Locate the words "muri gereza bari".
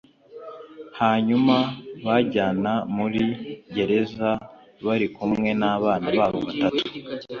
2.95-5.07